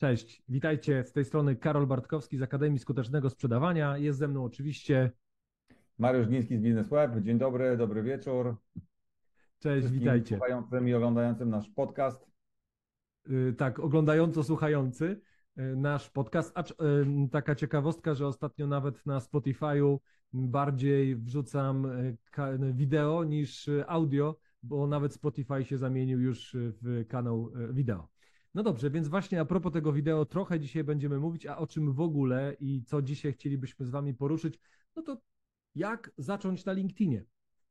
[0.00, 3.98] Cześć, witajcie z tej strony Karol Bartkowski z Akademii Skutecznego Sprzedawania.
[3.98, 5.10] Jest ze mną oczywiście
[5.98, 7.22] Mariusz Gliński z Biznes Web.
[7.22, 8.56] Dzień dobry, dobry wieczór.
[9.58, 10.36] Cześć, Wszystkim witajcie.
[10.36, 12.26] Słuchającym i oglądającym nasz podcast.
[13.30, 15.20] Y, Tak, oglądająco-słuchający
[15.58, 16.58] y, nasz podcast.
[16.58, 16.74] Acz, y,
[17.32, 19.98] taka ciekawostka, że ostatnio nawet na Spotify'u
[20.32, 22.16] bardziej wrzucam y,
[22.72, 28.08] wideo niż audio, bo nawet Spotify się zamienił już w kanał wideo.
[28.56, 31.92] No dobrze, więc właśnie a propos tego wideo, trochę dzisiaj będziemy mówić, a o czym
[31.92, 34.58] w ogóle i co dzisiaj chcielibyśmy z Wami poruszyć,
[34.96, 35.20] no to
[35.74, 37.24] jak zacząć na LinkedInie?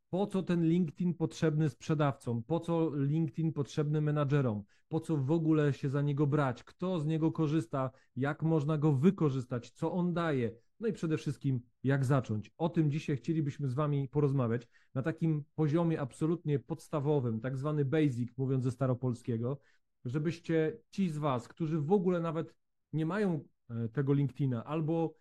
[0.09, 2.43] Po co ten LinkedIn potrzebny sprzedawcom?
[2.43, 4.63] Po co LinkedIn potrzebny menadżerom?
[4.88, 6.63] Po co w ogóle się za niego brać?
[6.63, 7.91] Kto z niego korzysta?
[8.15, 9.71] Jak można go wykorzystać?
[9.71, 10.52] Co on daje?
[10.79, 12.52] No i przede wszystkim, jak zacząć?
[12.57, 18.38] O tym dzisiaj chcielibyśmy z Wami porozmawiać na takim poziomie absolutnie podstawowym, tak zwany basic,
[18.38, 19.59] mówiąc ze staropolskiego,
[20.05, 22.55] żebyście ci z Was, którzy w ogóle nawet
[22.93, 25.15] nie mają e, tego LinkedIna albo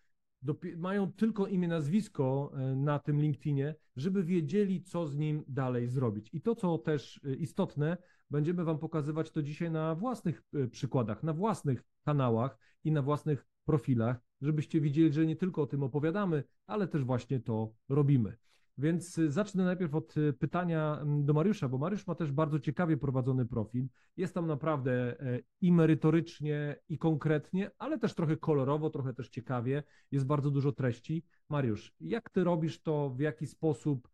[0.76, 6.30] mają tylko imię, nazwisko e, na tym LinkedInie, żeby wiedzieli, co z nim dalej zrobić.
[6.32, 7.96] I to, co też e, istotne,
[8.30, 14.20] będziemy Wam pokazywać to dzisiaj na własnych przykładach, na własnych kanałach i na własnych profilach,
[14.40, 18.36] żebyście widzieli, że nie tylko o tym opowiadamy, ale też właśnie to robimy.
[18.78, 22.60] Więc e, zacznę najpierw od e, pytania m, do Mariusza, bo Mariusz ma też bardzo
[22.60, 23.88] ciekawie prowadzony profil.
[24.16, 29.82] Jest tam naprawdę e, i merytorycznie, i konkretnie, ale też trochę kolorowo, trochę też ciekawie.
[30.10, 31.24] Jest bardzo dużo treści.
[31.48, 34.08] Mariusz, jak ty robisz to, w jaki sposób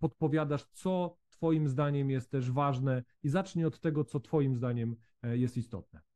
[0.00, 5.38] podpowiadasz, co twoim zdaniem jest też ważne i zacznij od tego, co twoim zdaniem e,
[5.38, 6.07] jest istotne.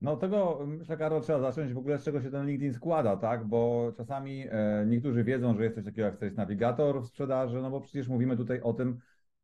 [0.00, 3.44] No tego, myślę, Karol, trzeba zacząć w ogóle z czego się ten LinkedIn składa, tak?
[3.44, 7.70] Bo czasami e, niektórzy wiedzą, że jest coś takiego jak Sales Navigator w sprzedaży, no
[7.70, 8.98] bo przecież mówimy tutaj o tym,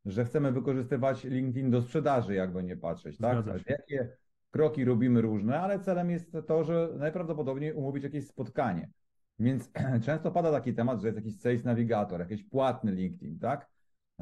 [0.04, 3.44] że chcemy wykorzystywać LinkedIn do sprzedaży, jakby nie patrzeć, tak?
[3.66, 4.16] Jakie
[4.50, 8.90] kroki robimy różne, ale celem jest to, że najprawdopodobniej umówić jakieś spotkanie.
[9.38, 9.70] Więc
[10.06, 13.71] często pada taki temat, że jest jakiś Sales Navigator, jakiś płatny LinkedIn, tak?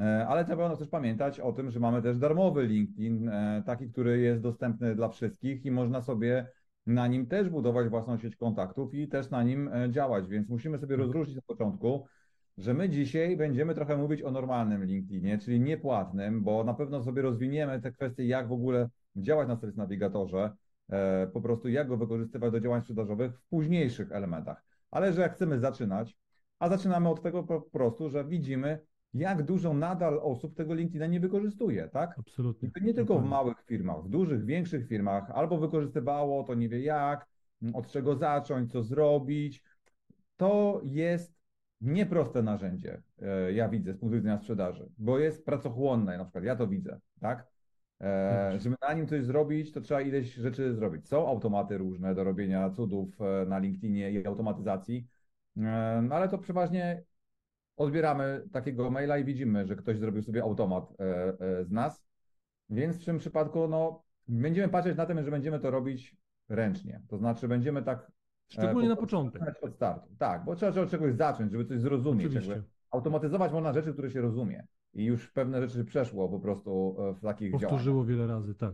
[0.01, 4.19] E, Ale trzeba też pamiętać o tym, że mamy też darmowy LinkedIn, e, taki, który
[4.19, 6.47] jest dostępny dla wszystkich i można sobie
[6.85, 10.27] na nim też budować własną sieć kontaktów i też na nim e, działać.
[10.27, 12.05] Więc musimy sobie rozróżnić na początku,
[12.57, 17.21] że my dzisiaj będziemy trochę mówić o normalnym LinkedInie, czyli niepłatnym, bo na pewno sobie
[17.21, 20.51] rozwiniemy te kwestie, jak w ogóle działać na Sales Navigatorze,
[20.89, 24.63] e, po prostu jak go wykorzystywać do działań sprzedażowych w późniejszych elementach.
[24.91, 26.17] Ale że jak chcemy zaczynać,
[26.59, 28.79] a zaczynamy od tego po prostu, że widzimy,
[29.13, 32.15] jak dużo nadal osób tego LinkedIna nie wykorzystuje, tak?
[32.19, 32.69] Absolutnie.
[32.69, 36.69] I to nie tylko w małych firmach, w dużych, większych firmach, albo wykorzystywało, to nie
[36.69, 37.27] wie jak,
[37.73, 39.63] od czego zacząć, co zrobić.
[40.37, 41.41] To jest
[41.81, 46.55] nieproste narzędzie, e, ja widzę z punktu widzenia sprzedaży, bo jest pracochłonne, na przykład ja
[46.55, 47.47] to widzę, tak?
[48.01, 51.07] E, żeby na nim coś zrobić, to trzeba ileś rzeczy zrobić.
[51.07, 55.07] Są automaty różne do robienia cudów e, na LinkedInie i automatyzacji,
[55.57, 57.03] e, ale to przeważnie
[57.77, 61.03] odbieramy takiego maila i widzimy, że ktoś zrobił sobie automat e,
[61.59, 62.03] e, z nas.
[62.69, 66.17] Więc w tym przypadku no, będziemy patrzeć na tym, że będziemy to robić
[66.49, 67.01] ręcznie.
[67.07, 68.11] To znaczy będziemy tak
[68.47, 69.41] Szczególnie e, na po- początek.
[69.61, 70.09] od startu.
[70.19, 72.25] Tak, bo trzeba, trzeba od czegoś zacząć, żeby coś zrozumieć.
[72.25, 72.51] Oczywiście.
[72.51, 74.67] Jakby automatyzować można rzeczy, które się rozumie.
[74.93, 77.69] I już pewne rzeczy przeszło po prostu w takich działaniach.
[77.69, 78.73] Powtórzyło wiele razy, tak.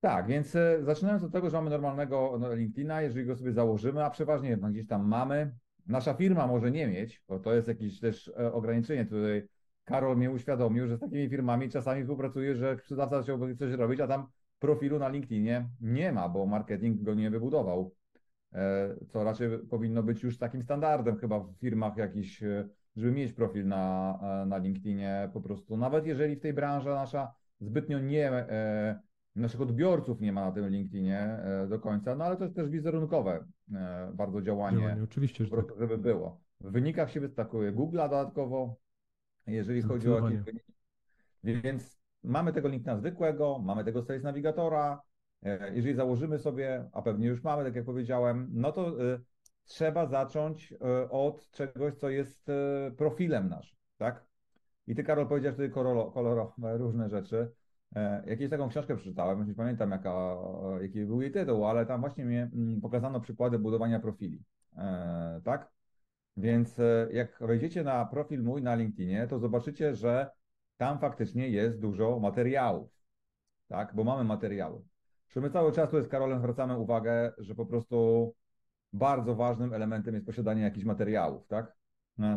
[0.00, 4.10] Tak, więc zaczynając od tego, że mamy normalnego no, LinkedIna, jeżeli go sobie założymy, a
[4.10, 5.52] przeważnie gdzieś tam mamy,
[5.86, 9.06] nasza firma może nie mieć, bo to jest jakieś też e, ograniczenie.
[9.06, 9.48] Tutaj
[9.84, 14.06] Karol mnie uświadomił, że z takimi firmami czasami współpracuje, że sprzedawca chciałby coś robić, a
[14.06, 14.26] tam
[14.58, 17.94] profilu na LinkedInie nie ma, bo marketing go nie wybudował.
[18.52, 23.32] E, Co raczej powinno być już takim standardem chyba w firmach jakiś, e, żeby mieć
[23.32, 25.76] profil na, na LinkedInie po prostu.
[25.76, 28.46] Nawet jeżeli w tej branży nasza zbytnio nie,
[29.36, 32.68] naszych odbiorców nie ma na tym LinkedInie e, do końca, no ale to jest też
[32.68, 33.44] wizerunkowe
[33.74, 35.64] e, bardzo działanie, Działanie, oczywiście, że tak.
[35.78, 36.40] żeby było.
[36.60, 38.76] W wynikach się wyskakuje Google'a dodatkowo,
[39.46, 40.72] jeżeli chodzi o jakieś wyniki.
[41.44, 45.02] Więc mamy tego LinkedIna zwykłego, mamy tego Sales Navigatora.
[45.42, 48.96] E, Jeżeli założymy sobie, a pewnie już mamy, tak jak powiedziałem, no to
[49.64, 50.74] trzeba zacząć
[51.10, 52.50] od czegoś, co jest
[52.96, 54.26] profilem naszym, tak?
[54.86, 57.52] I ty, Karol, powiedziałeś tutaj koloro- kolorowe różne rzeczy.
[57.96, 60.36] E, Jakieś taką książkę przeczytałem, nie pamiętam jaka,
[60.80, 64.42] jaki był jej tytuł, ale tam właśnie mnie mm, pokazano przykłady budowania profili,
[64.76, 65.70] E, tak?
[66.36, 70.30] Więc e, jak wejdziecie na profil mój na LinkedInie, to zobaczycie, że
[70.76, 72.90] tam faktycznie jest dużo materiałów,
[73.68, 73.94] tak?
[73.94, 74.82] Bo mamy materiały.
[75.28, 78.34] Że my cały czas tu z Karolem zwracamy uwagę, że po prostu
[78.92, 81.76] bardzo ważnym elementem jest posiadanie jakichś materiałów, tak?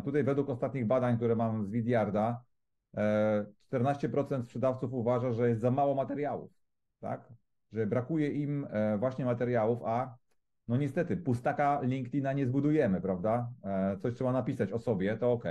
[0.05, 2.43] Tutaj według ostatnich badań, które mam z Vidyarda,
[3.71, 6.51] 14% sprzedawców uważa, że jest za mało materiałów,
[6.99, 7.33] tak?
[7.71, 10.17] że brakuje im e, właśnie materiałów, a
[10.67, 13.49] no niestety pustaka LinkedIna nie zbudujemy, prawda?
[13.63, 15.43] E, coś trzeba napisać o sobie, to ok,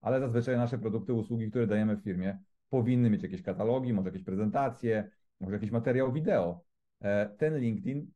[0.00, 2.38] ale zazwyczaj nasze produkty, usługi, które dajemy w firmie,
[2.70, 5.10] powinny mieć jakieś katalogi, może jakieś prezentacje,
[5.40, 6.64] może jakiś materiał wideo.
[7.00, 8.10] E, ten LinkedIn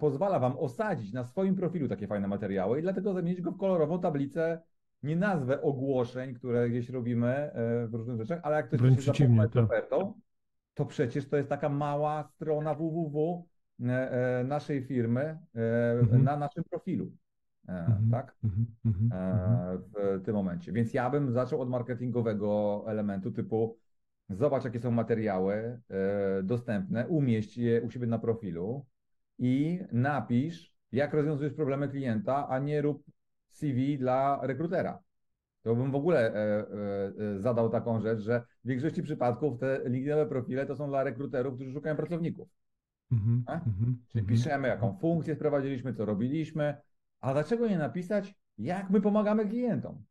[0.00, 4.00] pozwala Wam osadzić na swoim profilu takie fajne materiały i dlatego zamienić go w kolorową
[4.00, 4.62] tablicę,
[5.06, 9.02] nie nazwę ogłoszeń, które gdzieś robimy e, w różnych rzeczach, ale jak ktoś Wręcz się
[9.02, 9.62] przeciwnie, to.
[9.62, 10.20] ofertą,
[10.74, 13.46] to przecież to jest taka mała strona www
[13.80, 15.38] e, naszej firmy
[16.00, 16.24] mhm.
[16.24, 17.12] na naszym profilu.
[17.68, 18.10] Mhm.
[18.10, 18.36] Tak?
[18.44, 18.66] Mhm.
[18.84, 19.10] mhm.
[19.94, 20.72] W tym momencie.
[20.72, 23.78] Więc ja bym zaczął od marketingowego elementu typu
[24.30, 28.86] zobacz, jakie są materiały e, dostępne, umieść je u siebie na profilu
[29.38, 33.04] i napisz, jak rozwiązujesz problemy klienta, a nie rób
[33.56, 34.98] CV dla rekrutera.
[35.62, 36.66] To bym w ogóle e,
[37.36, 41.54] e, zadał taką rzecz, że w większości przypadków te LinkedInowe profile to są dla rekruterów,
[41.54, 42.48] którzy szukają pracowników.
[43.12, 43.60] Mm -hmm,
[44.08, 44.28] Czyli mm -hmm.
[44.28, 46.76] piszemy, jaką funkcję sprowadziliśmy, co robiliśmy,
[47.20, 50.04] a dlaczego nie napisać, jak my pomagamy klientom?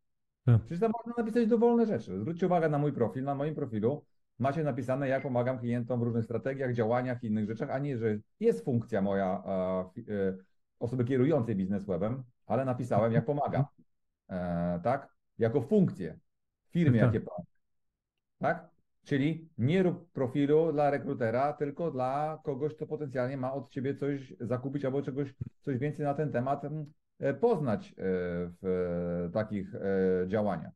[0.45, 0.61] Tak.
[0.61, 2.19] Przecież tam można napisać dowolne rzeczy.
[2.19, 4.05] Zwróćcie uwagę na mój profil, na moim profilu
[4.39, 8.17] macie napisane, jak pomagam klientom w różnych strategiach, działaniach i innych rzeczach, a nie, że
[8.39, 10.37] jest funkcja moja e,
[10.79, 13.65] osoby kierującej bizneswebem, ale napisałem, jak pomagam.
[14.29, 15.15] E, tak?
[15.37, 16.19] Jako funkcję
[16.69, 17.13] firmy, tak.
[17.13, 17.45] jakie pomagam.
[18.39, 18.69] Tak?
[19.03, 24.33] Czyli nie rób profilu dla rekrutera, tylko dla kogoś, kto potencjalnie ma od ciebie coś
[24.39, 26.63] zakupić albo czegoś, coś więcej na ten temat
[27.19, 27.93] E, poznać e,
[28.61, 29.79] w takich e,
[30.27, 30.71] działaniach.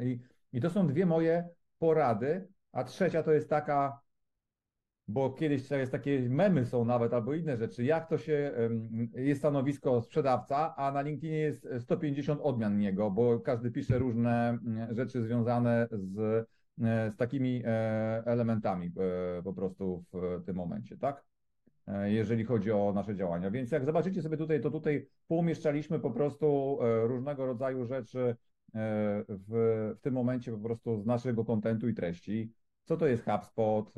[0.00, 0.20] I,
[0.52, 4.00] I to są dwie moje porady, a trzecia to jest taka,
[5.08, 8.52] bo kiedyś jest takie memy są nawet albo inne rzeczy, jak to się
[9.14, 14.58] jest stanowisko sprzedawca, a na LinkedInie jest 150 odmian niego, bo każdy pisze różne
[14.90, 16.46] rzeczy związane z,
[16.78, 17.62] z takimi
[18.24, 18.92] elementami
[19.44, 21.24] po prostu w tym momencie, tak?
[21.86, 23.50] E, jeżeli chodzi o nasze działania.
[23.50, 28.36] Więc jak zobaczycie sobie tutaj, to tutaj poumieszczaliśmy po prostu e, różnego rodzaju rzeczy e,
[29.28, 32.52] w, w tym momencie po prostu z naszego kontentu i treści.
[32.84, 33.94] Co to jest HubSpot,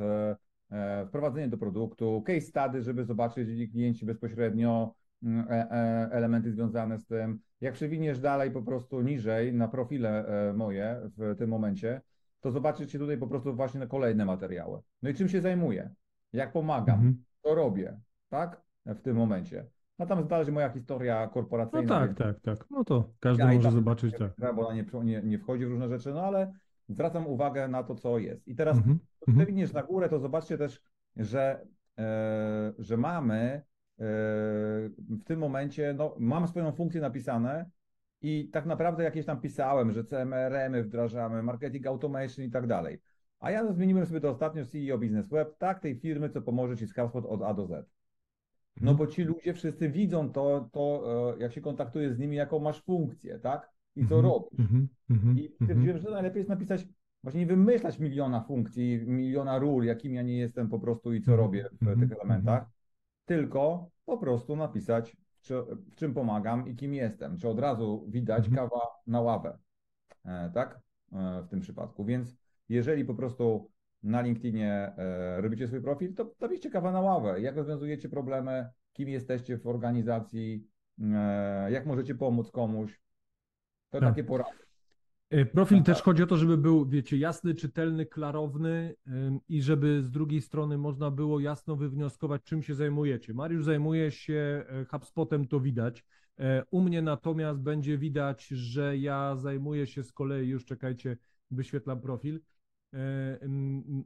[1.09, 5.47] wprowadzenie do produktu, case study, żeby zobaczyć klienci bezpośrednio mm,
[6.11, 7.39] elementy związane z tym.
[7.61, 10.25] Jak przewiniesz dalej po prostu niżej na profile
[10.57, 12.01] moje w tym momencie,
[12.41, 14.81] to zobaczycie tutaj po prostu właśnie na kolejne materiały.
[15.03, 15.91] No i czym się zajmuję?
[16.33, 16.95] Jak pomagam?
[16.95, 18.63] Mhm to robię, tak?
[18.87, 19.67] W tym momencie.
[19.99, 22.01] No tam zależy moja historia korporacyjna.
[22.01, 22.67] No tak, tak, tak.
[22.71, 24.55] No to każdy ja może zobaczyć, tak.
[24.55, 26.53] Bo ona nie, nie, nie wchodzi w różne rzeczy, no ale
[26.89, 28.49] zwracam uwagę na to, co jest.
[28.49, 28.99] I teraz, mm
[29.29, 29.75] -hmm.
[29.75, 30.83] na górę, to zobaczcie też,
[31.17, 31.67] że,
[31.99, 33.63] e, że mamy e,
[34.99, 37.71] w tym momencie, no, mam swoją funkcję napisane
[38.23, 43.01] i tak naprawdę jakieś tam pisałem, że CMRM-y wdrażamy, marketing automation i tak dalej.
[43.39, 46.87] A ja zmieniłem sobie to ostatnio CEO Business Web, tak, tej firmy, co pomoże Ci
[46.87, 47.71] z HubSpot od A do Z.
[48.81, 48.97] No mhm.
[48.97, 51.05] bo ci ludzie wszyscy widzą to, to
[51.37, 53.76] e, jak się kontaktuje z nimi, jaką masz funkcję, tak?
[53.97, 54.25] I co mhm.
[54.25, 54.61] robisz.
[55.11, 55.39] Mhm.
[55.39, 56.89] I stwierdziłem, że najlepiej jest napisać,
[57.23, 61.37] właśnie nie wymyślać miliona funkcji, miliona ról, jakim ja nie jestem po prostu i co
[61.37, 62.67] robię w tych elementach,
[63.25, 65.55] tylko po prostu napisać, czy,
[65.93, 67.39] w czym pomagam i kim jestem.
[67.39, 69.59] Czy od razu widać kawa na ławę,
[70.25, 70.81] e, tak?
[71.13, 72.05] E, w tym przypadku.
[72.05, 72.37] Więc
[72.69, 73.71] jeżeli po prostu
[74.03, 77.41] na LinkedInie e, robicie swój profil, to napiszcie kawa na ławę.
[77.41, 80.67] Jak rozwiązujecie problemy, kim jesteście w organizacji,
[81.69, 83.01] jak możecie pomóc komuś.
[83.91, 84.09] To tak.
[84.09, 84.51] takie porady.
[85.31, 88.95] E, profil też chodzi o to, żeby był, wiecie, jasny, czytelny, klarowny
[89.49, 93.35] i żeby z drugiej strony można było jasno wywnioskować, czym się zajmujecie.
[93.35, 96.05] Mariusz zajmuje się HubSpotem, to widać.
[96.71, 101.17] U mnie natomiast będzie widać, że ja zajmuję się z kolei, już czekajcie,
[101.51, 102.41] wyświetlam profil,
[102.95, 103.39] E,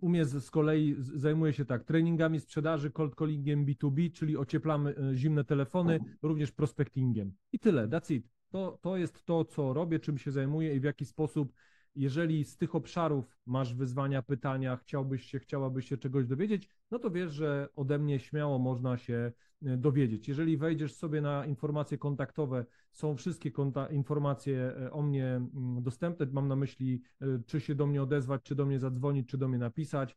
[0.01, 6.01] Umie z kolei zajmuje się tak, treningami sprzedaży, cold callingiem B2B, czyli ocieplamy zimne telefony,
[6.23, 7.33] również prospectingiem.
[7.53, 8.27] I tyle, that's it.
[8.51, 11.53] To, to jest to, co robię, czym się zajmuję i w jaki sposób
[11.97, 17.11] jeżeli z tych obszarów masz wyzwania, pytania, chciałbyś się, chciałabyś się czegoś dowiedzieć, no to
[17.11, 20.29] wiesz, że ode mnie śmiało można się e, dowiedzieć.
[20.29, 23.51] Jeżeli wejdziesz sobie na informacje kontaktowe, są wszystkie
[23.91, 26.27] informacje e, o mnie mm, dostępne.
[26.33, 29.49] Mam na myśli, e, czy się do mnie odezwać, czy do mnie zadzwonić, czy do
[29.49, 30.17] mnie napisać.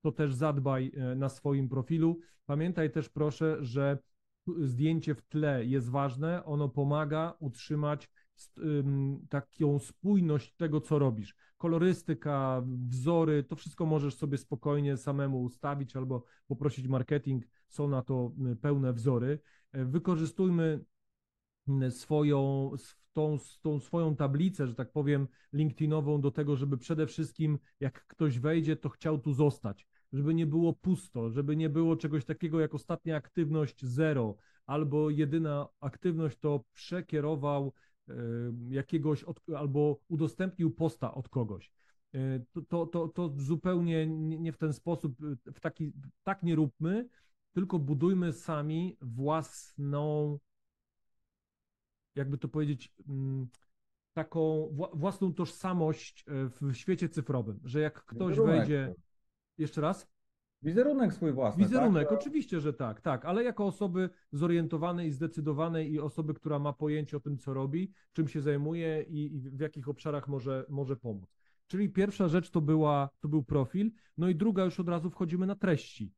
[0.00, 2.18] To też zadbaj na swoim profilu.
[2.46, 3.98] Pamiętaj też proszę, że
[4.46, 8.10] zdjęcie w tle jest ważne, ono pomaga utrzymać
[9.28, 11.34] taką spójność tego, co robisz.
[11.58, 18.32] Kolorystyka, wzory, to wszystko możesz sobie spokojnie samemu ustawić albo poprosić marketing, są na to
[18.60, 19.38] pełne wzory.
[19.72, 20.84] E, wykorzystujmy
[21.90, 22.70] swoją,
[23.12, 28.38] tą, tą swoją tablicę, że tak powiem, LinkedInową do tego, żeby przede wszystkim jak ktoś
[28.38, 32.74] wejdzie, to chciał tu zostać żeby nie było pusto, żeby nie było czegoś takiego jak
[32.74, 37.72] ostatnia aktywność zero, albo jedyna aktywność to przekierował
[38.08, 38.14] e,
[38.68, 41.72] jakiegoś od, albo udostępnił posta od kogoś.
[42.14, 45.16] E, to, to, to, to zupełnie nie w ten sposób,
[45.54, 45.92] w taki,
[46.22, 47.08] tak nie róbmy,
[47.52, 50.38] tylko budujmy sami własną,
[52.14, 53.48] jakby to powiedzieć, mm,
[54.12, 58.56] taką własną tożsamość e, w świecie cyfrowym, że jak ktoś Wizerunek.
[58.56, 58.94] wejdzie.
[59.58, 60.12] Jeszcze raz?
[60.62, 61.64] Wizerunek swój własny.
[61.64, 62.18] Wizerunek, tak?
[62.18, 67.16] oczywiście, że tak, tak, ale jako osoby zorientowane i zdecydowane i osoby, która ma pojęcie
[67.16, 71.34] o tym, co robi, czym się zajmuje i, i w jakich obszarach może, może pomóc.
[71.66, 75.46] Czyli pierwsza rzecz to, była, to był profil, no i druga już od razu wchodzimy
[75.46, 76.12] na treści.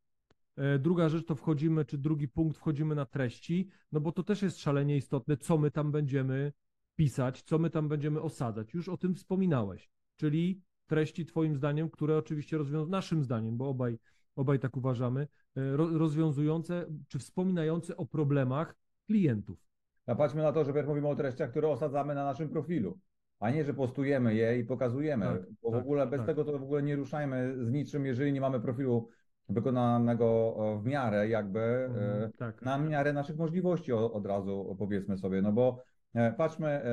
[0.56, 4.42] E, druga rzecz to wchodzimy, czy drugi punkt wchodzimy na treści, no bo to też
[4.42, 6.52] jest szalenie istotne, co my tam będziemy
[6.96, 8.74] pisać, co my tam będziemy osadzać.
[8.74, 13.98] Już o tym wspominałeś, czyli treści Twoim zdaniem, które oczywiście rozwiązują, naszym zdaniem, bo obaj,
[14.36, 15.26] obaj tak uważamy,
[15.56, 18.76] e, rozwiązujące czy wspominające o problemach
[19.06, 19.58] klientów.
[20.06, 22.98] A patrzmy na to, że mówimy o treściach, które osadzamy na naszym profilu,
[23.40, 26.26] a nie, że postujemy je i pokazujemy, tak, bo tak, w ogóle bez tak.
[26.26, 29.08] tego to w ogóle nie ruszajmy z niczym, jeżeli nie mamy profilu
[29.48, 32.62] wykonanego w miarę jakby, mhm, tak.
[32.62, 35.82] na miarę naszych możliwości od razu powiedzmy sobie, no bo
[36.14, 36.84] E, patrzmy e,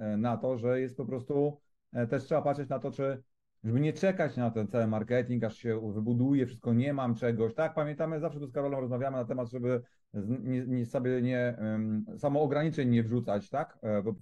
[0.00, 1.60] e, na to, że jest po prostu,
[2.10, 3.22] też trzeba patrzeć na to, czy
[3.64, 7.54] żeby nie czekać na ten cały marketing, aż się wybuduje, wszystko nie mam czegoś.
[7.54, 9.82] Tak, pamiętamy, zawsze tu z Karolą rozmawiamy na temat, żeby
[10.42, 11.58] nie, nie sobie nie,
[12.18, 13.78] samo ograniczeń nie wrzucać, tak?
[14.04, 14.14] Bo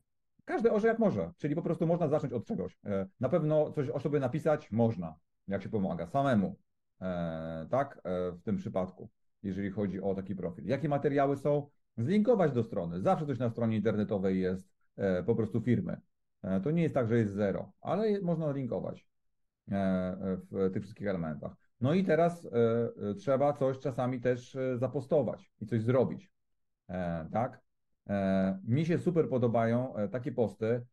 [0.45, 2.79] każdy orze jak może, czyli po prostu można zacząć od czegoś.
[3.21, 5.15] Na pewno coś o sobie napisać można,
[5.49, 6.57] jak się pomaga, samemu,
[7.71, 8.01] tak?
[8.33, 9.09] W tym przypadku,
[9.43, 10.67] jeżeli chodzi o taki profil.
[10.67, 11.69] Jakie materiały są?
[11.97, 13.01] zlinkować do strony.
[13.01, 16.01] Zawsze coś na stronie internetowej jest e, po prostu firmy.
[16.45, 19.07] E, to nie jest tak, że jest zero, ale można linkować
[19.71, 20.17] e,
[20.51, 21.53] w tych wszystkich elementach.
[21.81, 22.49] No i teraz
[23.19, 26.33] trzeba coś czasami też zapostować i coś zrobić.
[27.33, 27.61] Tak?
[28.65, 30.87] Mi się super podobają takie posty,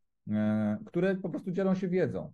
[0.86, 2.32] które po prostu dzielą się wiedzą.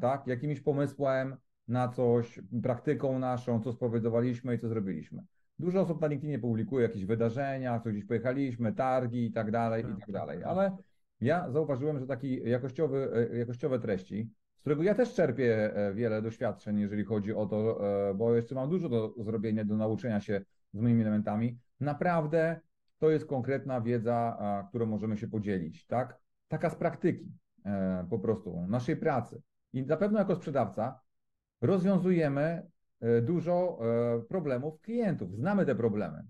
[0.00, 0.26] Tak?
[0.26, 1.36] Jakimś pomysłem
[1.68, 5.22] na coś, praktyką naszą, co spowodowaliśmy i co zrobiliśmy.
[5.58, 9.86] Dużo osób na LinkedInie publikuje jakieś wydarzenia, co gdzieś pojechaliśmy, targi i tak dalej, i
[9.86, 10.38] tak, tak dalej.
[10.38, 10.48] Tak.
[10.48, 10.76] Ale
[11.20, 16.22] ja zauważyłem, że taki jakościowy, e, jakościowe treści, z którego ja też czerpię e, wiele
[16.22, 20.40] doświadczeń, jeżeli chodzi o to, e, bo jeszcze mam dużo do zrobienia, do nauczenia się
[20.72, 21.58] z moimi elementami.
[21.80, 22.60] Naprawdę
[22.98, 26.18] to jest konkretna wiedza, którą możemy się podzielić, tak?
[26.48, 27.32] Taka z praktyki
[28.10, 29.42] po prostu, naszej pracy.
[29.72, 31.00] I na pewno jako sprzedawca
[31.60, 32.66] rozwiązujemy
[33.22, 33.78] dużo
[34.28, 35.36] problemów klientów.
[35.36, 36.22] Znamy te problemy.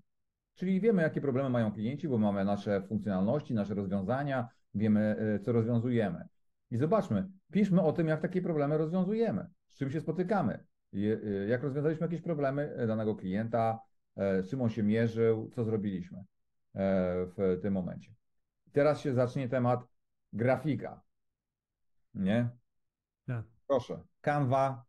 [0.55, 5.53] Czyli wiemy, jakie problemy mają klienci, bo mamy nasze funkcjonalności, nasze rozwiązania, wiemy, e, co
[5.53, 6.29] rozwiązujemy.
[6.71, 10.65] I zobaczmy, piszmy o tym, jak takie problemy rozwiązujemy, z czym się spotykamy,
[11.49, 13.81] jak rozwiązaliśmy jakieś problemy danego klienta,
[14.17, 16.25] z czym on się mierzył, co zrobiliśmy
[17.37, 18.13] w tym momencie.
[18.73, 19.81] Teraz się zacznie temat
[20.33, 21.03] grafika.
[22.15, 22.49] Nie?
[23.27, 23.45] Tak.
[23.67, 24.03] Proszę.
[24.21, 24.85] Canva,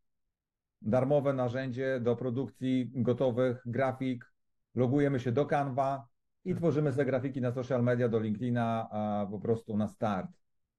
[0.82, 4.34] darmowe narzędzie do produkcji gotowych grafik.
[4.76, 6.08] Logujemy się do Canva
[6.46, 6.58] i tak.
[6.58, 8.90] tworzymy sobie grafiki na social media, do LinkedIna,
[9.32, 10.32] po prostu na start.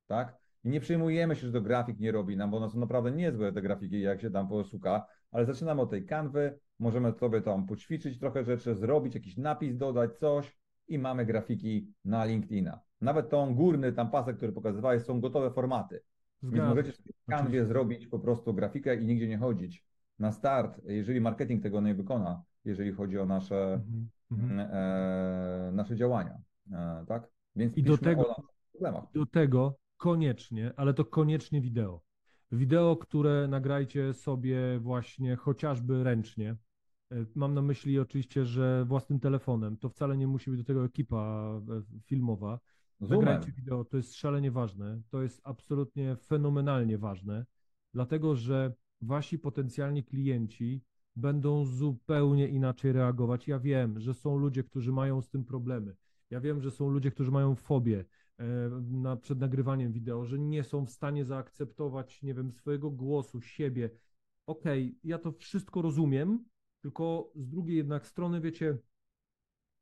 [0.07, 0.37] Tak?
[0.65, 3.53] I nie przejmujemy się, że do grafik nie robi nam, bo one są naprawdę niezłe
[3.53, 8.19] te grafiki, jak się tam poszuka, ale zaczynamy od tej kanwy, możemy sobie tam poćwiczyć
[8.19, 12.81] trochę rzeczy, zrobić jakiś napis, dodać coś i mamy grafiki na LinkedIna.
[13.01, 16.03] Nawet tą górny tam pasek, który pokazywałeś, są gotowe formaty.
[16.43, 16.57] Zgadza.
[16.57, 19.85] Więc możecie w kanwie zrobić po prostu grafikę i nigdzie nie chodzić
[20.19, 24.61] na start, jeżeli marketing tego nie wykona, jeżeli chodzi o nasze, mm -hmm.
[24.61, 26.39] e, nasze działania.
[26.73, 27.31] E, tak?
[27.57, 28.37] Więc I do tego,
[29.15, 32.03] do tego koniecznie, ale to koniecznie wideo.
[32.53, 36.57] Wideo, które nagrajcie sobie właśnie chociażby ręcznie.
[37.13, 39.77] E, mam na myśli oczywiście, że własnym telefonem.
[39.77, 41.53] To wcale nie musi być do tego ekipa
[42.05, 42.59] filmowa.
[43.01, 45.03] Nagrajcie wideo, to jest szalenie ważne.
[45.11, 47.47] To jest absolutnie fenomenalnie ważne,
[47.95, 50.83] dlatego że wasi potencjalni klienci
[51.17, 53.49] będą zupełnie inaczej reagować.
[53.49, 55.97] Ja wiem, że są ludzie, którzy mają z tym problemy.
[56.31, 58.05] Ja wiem, że są ludzie, którzy mają fobię
[58.39, 58.45] e,
[58.91, 63.91] na, przed nagrywaniem wideo, że nie są w stanie zaakceptować, nie wiem, swojego głosu, siebie.
[64.47, 66.45] Okej, okay, ja to wszystko rozumiem,
[66.81, 68.79] tylko z drugiej jednak strony, wiecie,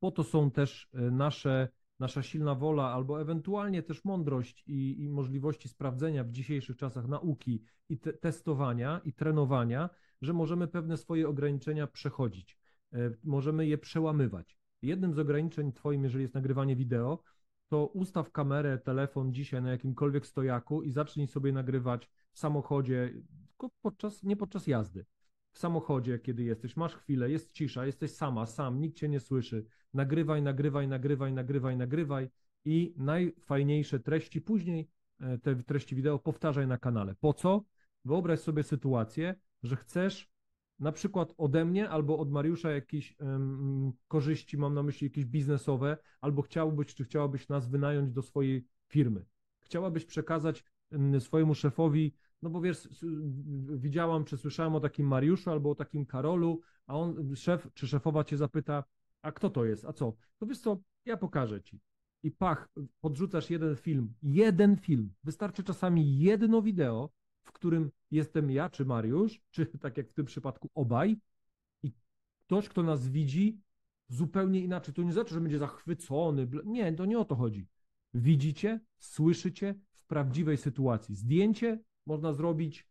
[0.00, 1.68] po to są też e, nasze
[2.00, 7.62] nasza silna wola, albo ewentualnie też mądrość i, i możliwości sprawdzenia w dzisiejszych czasach nauki
[7.88, 9.90] i te, testowania i trenowania,
[10.22, 12.58] że możemy pewne swoje ograniczenia przechodzić,
[12.92, 14.58] e, możemy je przełamywać.
[14.82, 17.22] Jednym z ograniczeń Twoim, jeżeli jest nagrywanie wideo,
[17.68, 23.14] to ustaw kamerę, telefon dzisiaj na jakimkolwiek stojaku i zacznij sobie nagrywać w samochodzie,
[23.82, 25.04] podczas, nie podczas jazdy.
[25.52, 29.64] w samochodzie, kiedy jesteś, masz chwilę, jest cisza, jesteś sama, sam, nikt cię nie słyszy.
[29.94, 32.30] Nagrywaj, nagrywaj, nagrywaj, nagrywaj, nagrywaj
[32.64, 37.14] i najfajniejsze treści później, e, te treści wideo powtarzaj na kanale.
[37.20, 37.64] Po co?
[38.04, 40.30] Wyobraź sobie sytuację, że chcesz
[40.78, 45.96] na przykład ode mnie albo od Mariusza jakieś um, korzyści, mam na myśli jakieś biznesowe,
[46.20, 49.24] albo chciałbyś, czy chciałabyś nas wynająć do swojej firmy.
[49.60, 52.88] Chciałabyś przekazać um, swojemu szefowi, no bo wiesz,
[53.76, 58.24] widziałam, czy słyszałam o takim Mariuszu albo o takim Karolu, a on, szef czy szefowa
[58.24, 58.84] cię zapyta,
[59.22, 60.16] a kto to jest, a co?
[60.38, 61.80] To wiesz co, ja pokażę ci.
[62.22, 62.68] I pach,
[63.00, 65.12] podrzucasz jeden film, jeden film.
[65.24, 67.10] Wystarczy czasami jedno wideo,
[67.50, 71.16] w którym jestem ja czy Mariusz, czy tak jak w tym przypadku obaj,
[71.82, 71.92] i
[72.46, 73.60] ktoś, kto nas widzi,
[74.08, 74.94] zupełnie inaczej.
[74.94, 76.48] To nie znaczy, że będzie zachwycony.
[76.64, 77.66] Nie, to nie o to chodzi.
[78.14, 81.14] Widzicie, słyszycie w prawdziwej sytuacji.
[81.14, 82.88] Zdjęcie można zrobić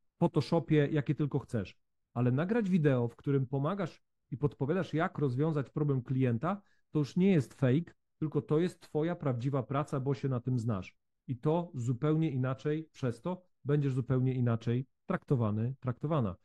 [0.00, 1.78] w Photoshopie, jakie tylko chcesz,
[2.14, 7.32] ale nagrać wideo, w którym pomagasz i podpowiadasz, jak rozwiązać problem klienta, to już nie
[7.32, 10.96] jest fake, tylko to jest Twoja prawdziwa praca, bo się na tym znasz.
[11.28, 16.36] I to zupełnie inaczej przez to będziesz zupełnie inaczej traktowany, traktowana.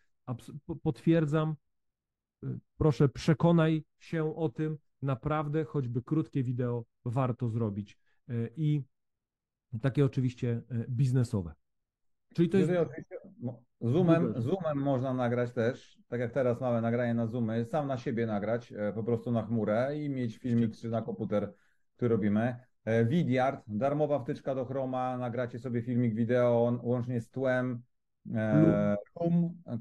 [0.84, 1.56] potwierdzam,
[2.44, 7.98] y, proszę przekonaj się o tym, naprawdę choćby krótkie wideo warto zrobić.
[8.30, 8.84] Y, I
[9.82, 11.54] takie oczywiście y, biznesowe.
[12.34, 12.72] Czyli to jest...
[13.82, 18.26] Zoomem, zoomem można nagrać też, tak jak teraz mamy nagranie na Zoomy, sam na siebie
[18.26, 21.54] nagrać, e, po prostu na chmurę i mieć filmik czy na komputer,
[21.96, 22.56] który robimy.
[22.86, 27.82] E, Vidyard, darmowa wtyczka do Chroma, nagracie sobie filmik wideo łącznie z tłem.
[28.36, 28.98] E,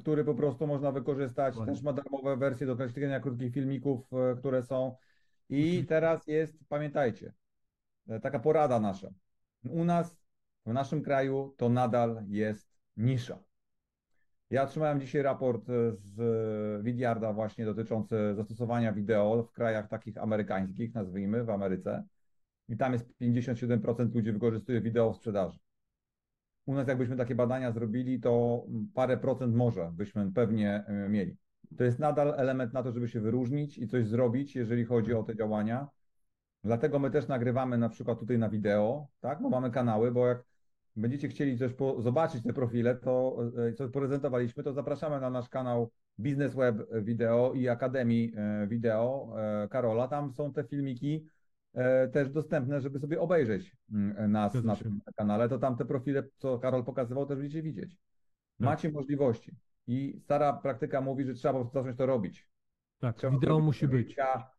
[0.01, 4.63] który po prostu można wykorzystać, też ma darmowe wersje do kreślenia krótkich filmików, e, które
[4.63, 4.97] są.
[5.49, 5.87] I mhm.
[5.87, 7.33] teraz jest, pamiętajcie,
[8.23, 9.09] taka porada nasza.
[9.71, 10.19] U nas,
[10.67, 13.39] w naszym kraju, to nadal jest nisza.
[14.51, 21.45] Ja otrzymałem dzisiaj raport z Vidyarda właśnie dotyczący zastosowania wideo w krajach takich amerykańskich, nazwijmy,
[21.45, 22.05] w Ameryce
[22.69, 25.59] i tam jest 57% ludzi wykorzystuje wideo w sprzedaży.
[26.67, 31.37] U nas jakbyśmy takie badania zrobili, to parę procent może byśmy pewnie e, mieli.
[31.77, 35.23] To jest nadal element na to, żeby się wyróżnić i coś zrobić, jeżeli chodzi o
[35.23, 35.89] te działania.
[36.65, 39.43] Dlatego my też nagrywamy na przykład tutaj na wideo, tak?
[39.43, 40.45] Bo mamy kanały, bo jak
[40.97, 45.49] będziecie chcieli coś po, zobaczyć te profile, to e, co prezentowaliśmy, to zapraszamy na nasz
[45.49, 49.35] kanał Business Web Video i Akademii e, Video
[49.71, 50.09] Karola.
[50.09, 51.27] Tam są te filmiki
[52.13, 56.59] też dostępne, żeby sobie obejrzeć mm, nas na tym kanale, to tam te profile, co
[56.59, 57.91] Karol pokazywał, też będziecie widzieć.
[57.91, 58.67] Tak.
[58.67, 58.95] Macie tak.
[58.95, 59.57] możliwości.
[59.87, 62.49] I stara praktyka mówi, że trzeba po prostu zacząć to robić.
[63.01, 64.17] Tak, trzeba wideo musi być.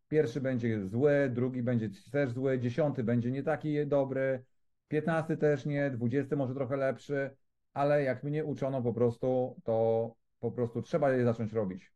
[0.08, 4.44] Pierwszy będzie zły, drugi będzie też zły, dziesiąty będzie nie taki dobry,
[4.88, 7.30] piętnasty też nie, dwudziesty może trochę lepszy,
[7.74, 11.94] ale jak mnie uczono po prostu, to po prostu trzeba je zacząć robić.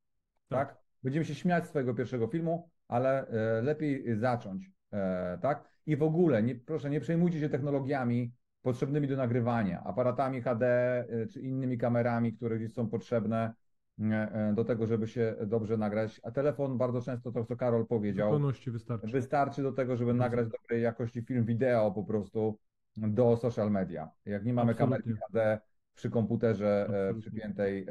[0.47, 0.69] Tak?
[0.69, 0.77] tak?
[1.03, 4.71] Będziemy się śmiać z swojego pierwszego filmu, ale e, lepiej zacząć.
[4.93, 5.63] E, tak?
[5.86, 10.67] I w ogóle, nie, proszę, nie przejmujcie się technologiami potrzebnymi do nagrywania, aparatami HD
[11.10, 13.54] e, czy innymi kamerami, które gdzieś są potrzebne
[13.99, 16.21] e, do tego, żeby się dobrze nagrać.
[16.23, 19.08] A telefon bardzo często, to co Karol powiedział, wystarczy.
[19.08, 22.60] wystarczy do tego, żeby nagrać dobrej jakości film wideo po prostu
[22.97, 24.10] do social media.
[24.25, 25.60] Jak nie mamy kamery HD
[25.95, 27.21] przy komputerze Absolutnie.
[27.21, 27.88] przypiętej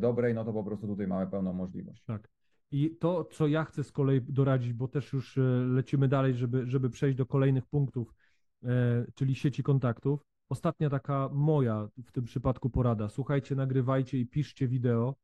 [0.00, 2.04] dobrej, no to po prostu tutaj mamy pełną możliwość.
[2.04, 2.28] Tak.
[2.74, 6.66] I to, co ja chcę z kolei doradzić, bo też już e, lecimy dalej, żeby,
[6.66, 8.14] żeby przejść do kolejnych punktów,
[8.64, 10.26] e, czyli sieci kontaktów.
[10.48, 13.08] Ostatnia taka moja w tym przypadku porada.
[13.08, 15.14] Słuchajcie, nagrywajcie i piszcie wideo,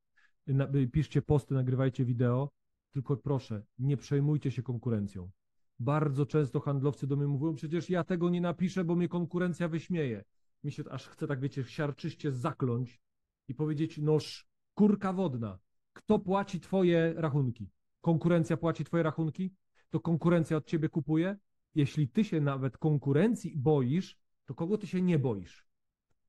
[0.92, 2.50] piszcie posty, nagrywajcie wideo,
[2.92, 5.30] tylko proszę, nie przejmujcie się konkurencją.
[5.78, 10.24] Bardzo często handlowcy do mnie mówią, przecież ja tego nie napiszę, bo mnie konkurencja wyśmieje.
[10.64, 13.00] Mi się aż chce tak, wiecie, siarczyście zakląć
[13.48, 15.58] i powiedzieć, noż, kurka wodna,
[16.04, 17.70] kto płaci twoje rachunki?
[18.00, 19.54] Konkurencja płaci twoje rachunki?
[19.90, 21.36] To konkurencja od ciebie kupuje?
[21.74, 25.66] Jeśli ty się nawet konkurencji boisz, to kogo ty się nie boisz?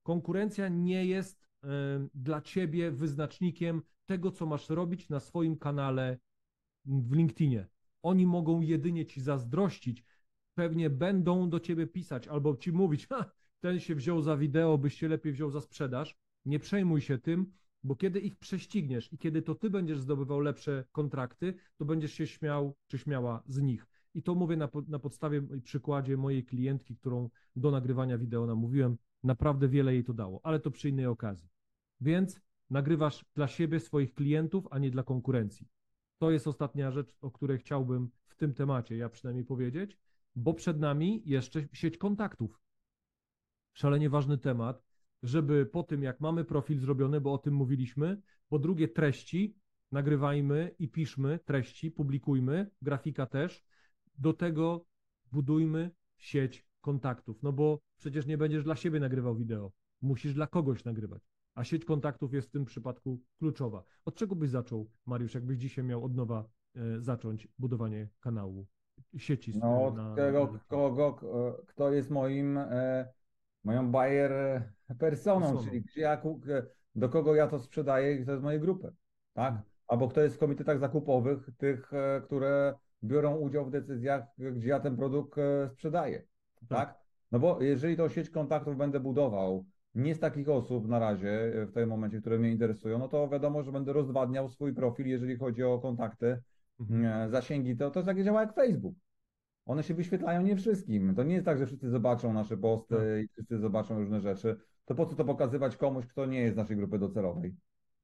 [0.03, 1.47] Konkurencja nie jest
[2.13, 6.17] dla ciebie wyznacznikiem tego, co masz robić na swoim kanale
[6.86, 7.67] w LinkedInie.
[8.03, 10.05] Oni mogą jedynie ci zazdrościć,
[10.55, 13.07] pewnie będą do ciebie pisać albo ci mówić,
[13.63, 16.17] ten się wziął za wideo, byś się lepiej wziął za sprzedaż.
[16.45, 20.85] Nie przejmuj się tym, bo kiedy ich prześcigniesz i kiedy to ty będziesz zdobywał lepsze
[20.91, 23.87] kontrakty, to będziesz się śmiał czy śmiała z nich.
[24.13, 28.97] I to mówię na, na podstawie przykładzie mojej klientki, którą do nagrywania wideo namówiłem.
[29.23, 31.49] Naprawdę wiele jej to dało, ale to przy innej okazji.
[32.01, 35.67] Więc nagrywasz dla siebie, swoich klientów, a nie dla konkurencji.
[36.17, 39.97] To jest ostatnia rzecz, o której chciałbym w tym temacie, ja przynajmniej powiedzieć,
[40.35, 42.61] bo przed nami jeszcze sieć kontaktów.
[43.73, 44.83] Szalenie ważny temat,
[45.23, 49.55] żeby po tym, jak mamy profil zrobiony, bo o tym mówiliśmy, po drugie treści,
[49.91, 53.65] nagrywajmy i piszmy treści, publikujmy, grafika też.
[54.17, 54.86] Do tego
[55.31, 60.84] budujmy sieć kontaktów, no bo przecież nie będziesz dla siebie nagrywał wideo, musisz dla kogoś
[60.84, 61.21] nagrywać.
[61.55, 63.84] A sieć kontaktów jest w tym przypadku kluczowa.
[64.05, 68.67] Od czego byś zaczął, Mariusz, jakbyś dzisiaj miał od nowa e, zacząć budowanie kanału,
[69.17, 69.51] sieci?
[69.60, 70.60] No, od na, tego, na...
[70.60, 71.19] kogo,
[71.67, 73.13] kto jest moim, e,
[73.63, 74.32] moją buyer
[75.00, 75.63] personą, Personą.
[75.69, 76.13] czyli gdzie ja,
[76.50, 76.63] e,
[76.95, 78.91] do kogo ja to sprzedaję i kto jest mojej grupy,
[79.34, 79.56] tak?
[79.88, 84.80] Albo kto jest w komitetach zakupowych, tych, e, które biorą udział w decyzjach, gdzie ja
[84.80, 86.24] ten produkt e, sprzedaję,
[86.69, 86.97] tak?
[87.32, 91.65] No bo jeżeli tą sieć kontaktów będę budował nie z takich osób na razie, e,
[91.65, 95.38] w tym momencie, które mnie interesują, no to wiadomo, że będę rozwadniał swój profil, jeżeli
[95.38, 96.41] chodzi o kontakty,
[96.80, 97.06] Mhm.
[97.06, 98.95] e, zasięgi, to, to jest takie działa jak Facebook.
[99.65, 101.15] One się wyświetlają nie wszystkim.
[101.15, 103.24] To nie jest tak, że wszyscy zobaczą nasze posty Tak.
[103.24, 104.58] i wszyscy zobaczą różne rzeczy.
[104.86, 107.56] To po co to pokazywać komuś, kto nie jest z naszej grupy docelowej?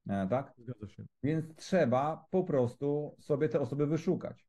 [0.08, 0.54] E, tak?
[0.58, 1.04] Zgadza się.
[1.22, 4.46] Więc trzeba po prostu sobie te osoby wyszukać.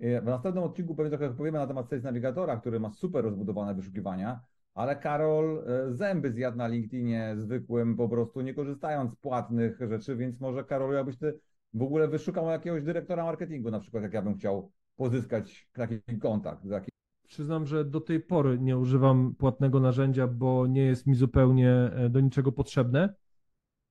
[0.00, 3.74] E, W następnym odcinku pewnie trochę powiemy na temat Sales Navigatora, który ma super rozbudowane
[3.74, 4.40] wyszukiwania,
[4.74, 10.16] ale Karol e, zęby zjadł na LinkedInie zwykłym, po prostu nie korzystając z płatnych rzeczy,
[10.16, 11.40] więc może Karol, jakbyś ty
[11.74, 16.64] w ogóle wyszukał jakiegoś dyrektora marketingu, na przykład jak ja bym chciał pozyskać taki kontakt
[16.64, 16.96] jakimś
[17.28, 22.08] Przyznam, że do tej pory nie używam płatnego narzędzia, bo nie jest mi zupełnie e,
[22.10, 23.14] do niczego potrzebne.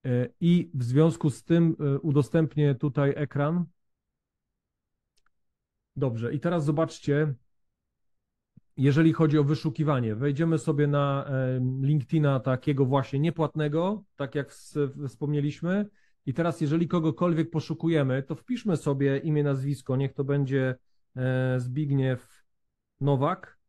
[0.05, 3.65] E, I w związku z tym e, udostępnię tutaj ekran.
[5.95, 7.33] Dobrze, i teraz zobaczcie,
[8.77, 11.29] jeżeli chodzi o wyszukiwanie, wejdziemy sobie na
[11.81, 14.53] LinkedIna takiego właśnie niepłatnego, tak jak
[15.07, 15.85] wspomnieliśmy.
[16.25, 19.95] I teraz, jeżeli kogokolwiek poszukujemy, to wpiszmy sobie imię, nazwisko.
[19.95, 20.75] Niech to będzie
[21.57, 22.45] Zbigniew
[23.01, 23.59] Nowak.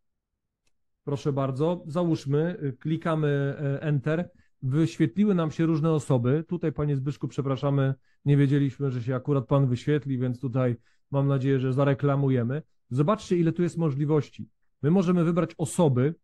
[1.05, 4.31] Proszę bardzo, załóżmy, y, klikamy e, Enter.
[4.63, 6.45] Wyświetliły nam się różne osoby.
[6.49, 10.77] Tutaj, panie Zbyszku, przepraszamy, nie wiedzieliśmy, że się akurat pan wyświetli, więc tutaj
[11.11, 12.63] mam nadzieję, że zareklamujemy.
[12.91, 14.49] Zobaczcie, ile tu jest możliwości.
[14.83, 16.15] My możemy wybrać osoby.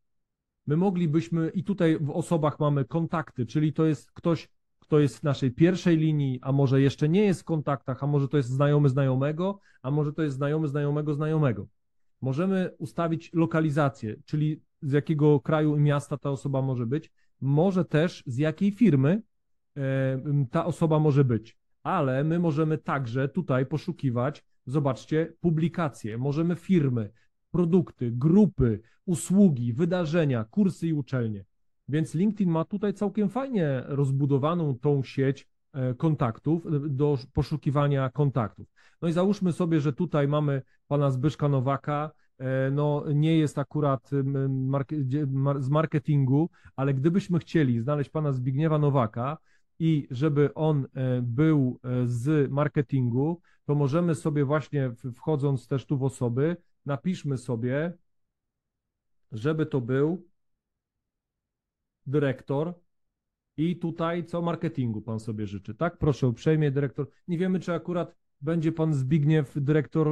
[0.67, 4.49] My moglibyśmy, i tutaj w osobach mamy kontakty, czyli to jest ktoś,
[4.93, 8.29] kto jest w naszej pierwszej linii, a może jeszcze nie jest w kontaktach, a może
[8.29, 11.67] to jest znajomy znajomego, a może to jest znajomy znajomego znajomego.
[12.21, 18.23] Możemy ustawić lokalizację, czyli z jakiego kraju i miasta ta osoba może być, może też
[18.27, 19.23] z jakiej firmy
[19.77, 19.83] e,
[20.51, 21.59] ta osoba może być.
[21.83, 27.11] Ale my możemy także tutaj poszukiwać, zobaczcie, publikacje, możemy firmy,
[27.51, 31.45] produkty, grupy, usługi, wydarzenia, kursy i uczelnie.
[31.93, 38.67] Więc LinkedIn ma tutaj całkiem fajnie rozbudowaną tą sieć e, kontaktów e, do poszukiwania kontaktów.
[39.03, 44.11] No i załóżmy sobie, że tutaj mamy pana Zbyszka Nowaka, e, no nie jest akurat
[45.59, 49.39] z marketingu, ale gdybyśmy chcieli znaleźć pana Zbigniewa Nowaka
[49.79, 50.87] i żeby on
[51.23, 57.93] był z marketingu, to możemy sobie właśnie wchodząc też tu w osoby, napiszmy sobie,
[59.33, 60.32] żeby to był
[62.07, 62.75] dyrektor
[63.57, 65.99] i tutaj co marketingu pan sobie życzy, tak?
[65.99, 67.09] Proszę uprzejmie, dyrektor.
[67.29, 70.09] Nie wiemy, czy akurat będzie pan Zbigniew dyrektor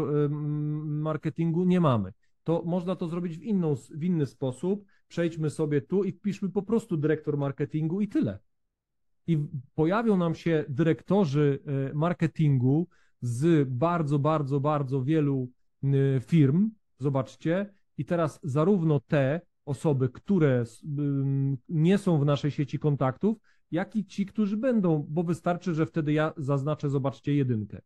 [0.85, 2.13] marketingu, nie mamy.
[2.45, 4.85] To można to zrobić w, inną, w inny sposób.
[5.09, 8.39] Przejdźmy sobie tu i wpiszmy po prostu dyrektor marketingu i tyle.
[9.27, 9.39] I
[9.75, 11.59] pojawią nam się dyrektorzy
[11.91, 12.89] e, marketingu
[13.21, 15.51] z bardzo, bardzo, bardzo wielu
[15.85, 16.71] y, firm.
[16.99, 17.73] Zobaczcie.
[17.99, 20.65] I teraz zarówno te osoby, które
[21.69, 23.37] nie są w naszej sieci kontaktów,
[23.71, 27.81] jak i ci, którzy będą, bo wystarczy, że wtedy ja zaznaczę, zobaczcie, jedynkę.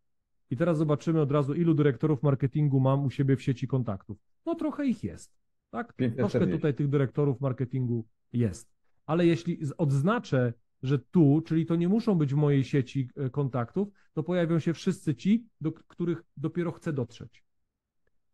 [0.51, 4.19] I teraz zobaczymy od razu, ilu dyrektorów marketingu mam u siebie w sieci kontaktów.
[4.47, 5.33] No trochę ich jest,
[5.71, 5.93] tak?
[5.93, 6.39] 540.
[6.39, 8.75] Troszkę tutaj tych dyrektorów marketingu jest.
[9.07, 13.89] Ale jeśli odznaczę, że tu, czyli to nie muszą być w mojej sieci e, kontaktów,
[14.13, 17.44] to pojawią się wszyscy ci, do których dopiero chcę dotrzeć.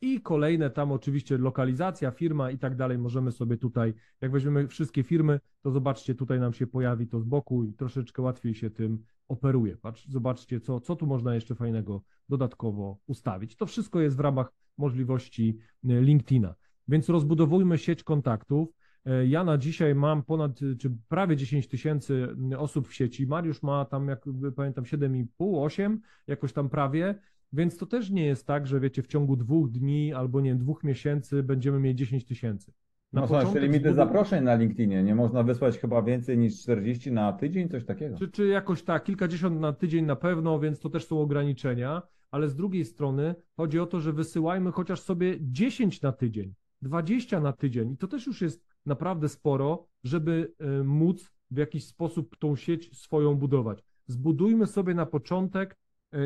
[0.02, 5.02] I kolejne tam oczywiście lokalizacja, firma i tak dalej możemy sobie tutaj, jak weźmiemy wszystkie
[5.02, 9.04] firmy, to zobaczcie, tutaj nam się pojawi to z boku i troszeczkę łatwiej się tym
[9.28, 9.76] operuje.
[9.76, 13.56] Patrz, zobaczcie, co, co tu można jeszcze fajnego dodatkowo ustawić.
[13.56, 15.58] To wszystko jest w ramach możliwości
[15.88, 16.54] e, LinkedIna.
[16.88, 18.68] Więc rozbudowujmy sieć kontaktów.
[19.06, 23.26] E, Ja na dzisiaj mam ponad, y, czy prawie 10 tysięcy y, osób w sieci.
[23.26, 27.14] Mariusz ma tam, jak y, pamiętam, 7,5, 8, jakoś tam prawie.
[27.52, 30.84] Więc to też nie jest tak, że wiecie, w ciągu dwóch dni albo nie dwóch
[30.84, 32.72] miesięcy będziemy mieć 10 tysięcy.
[33.12, 35.02] Na No są jeszcze limity zaproszeń na LinkedInie.
[35.02, 38.18] Nie można wysłać chyba więcej niż 40 na tydzień, coś takiego.
[38.18, 42.48] Czy, czy jakoś tak, kilkadziesiąt na tydzień na pewno, więc to też są ograniczenia, ale
[42.48, 47.52] z drugiej strony chodzi o to, że wysyłajmy chociaż sobie 10 na tydzień, 20 na
[47.52, 52.56] tydzień i to też już jest naprawdę sporo, żeby y, móc w jakiś sposób tą
[52.56, 53.84] sieć swoją budować.
[54.06, 55.76] Zbudujmy sobie na początek, e,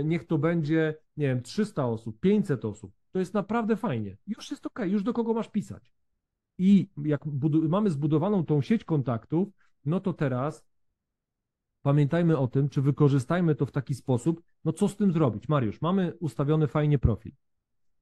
[0.05, 2.93] niech to będzie, nie wiem, 300 osób, 500 osób.
[3.13, 4.17] To jest naprawdę fajnie.
[4.27, 5.93] Już jest ok, już do kogo masz pisać.
[6.59, 7.25] I jak
[7.69, 9.49] mamy zbudowaną tą sieć kontaktów,
[9.85, 10.65] no to teraz
[11.83, 15.49] pamiętajmy o tym, czy wykorzystajmy to w taki sposób, no co z tym zrobić?
[15.49, 17.33] Mariusz, mamy ustawiony fajnie profil.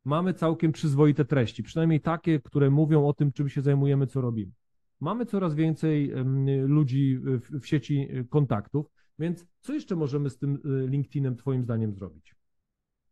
[0.04, 4.52] Mamy całkiem przyzwoite treści, przynajmniej takie, które mówią o tym, czym się zajmujemy, co robimy.
[5.00, 6.12] Mamy coraz więcej
[6.66, 7.18] ludzi
[7.60, 8.86] w, sieci y, kontaktów,
[9.22, 12.36] więc co jeszcze możemy z tym y, LinkedInem Twoim zdaniem zrobić?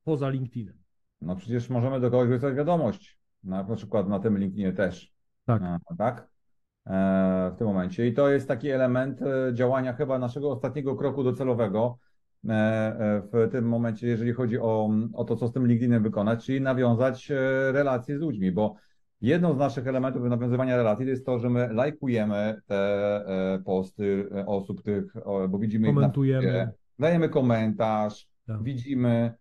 [0.04, 0.74] Poza LinkedInem.
[1.20, 3.18] No przecież możemy do kogoś wysłać wiadomość.
[3.44, 5.14] Na przykład na tym LinkedInie też.
[5.46, 5.62] Tak.
[5.62, 6.30] No, tak?
[6.86, 8.06] E, w tym momencie.
[8.06, 11.98] I to jest taki element e, działania chyba naszego ostatniego kroku docelowego
[12.48, 16.60] e, w tym momencie, jeżeli chodzi o, o to, co z tym LinkedInem wykonać, czyli
[16.60, 17.28] nawiązać
[17.72, 18.74] relacje z ludźmi, bo
[19.20, 25.14] jedną z naszych elementów nawiązywania relacji jest to, że my lajkujemy te posty osób tych,
[25.48, 26.46] bo widzimy Komentujemy.
[26.46, 28.62] ich na dajemy komentarz, tak.
[28.62, 29.34] widzimy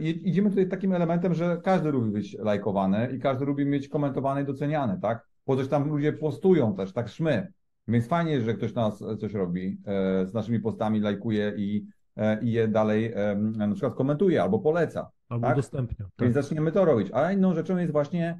[0.00, 4.42] i idziemy tutaj takim elementem, że każdy lubi być lajkowany i każdy lubi mieć komentowany
[4.42, 5.26] i doceniany, tak?
[5.46, 7.52] bo coś tam ludzie postują też, tak szmy.
[7.88, 12.52] Więc fajnie, że ktoś nas coś robi e, z naszymi postami, lajkuje i, e, i
[12.52, 15.10] je dalej e, na przykład komentuje albo poleca.
[15.28, 15.56] Albo tak?
[15.56, 16.04] udostępnia.
[16.04, 16.12] Tak.
[16.18, 17.08] Więc zaczniemy to robić.
[17.12, 18.38] A inną rzeczą jest właśnie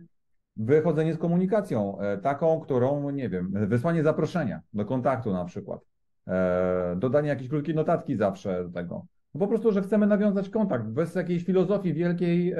[0.57, 5.81] wychodzenie z komunikacją, taką, którą, nie wiem, wysłanie zaproszenia do kontaktu na przykład,
[6.97, 9.07] dodanie jakiejś krótkiej notatki zawsze do tego.
[9.38, 12.55] Po prostu, że chcemy nawiązać kontakt bez jakiejś filozofii wielkiej